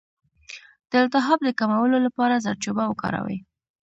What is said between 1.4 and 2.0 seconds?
د کمولو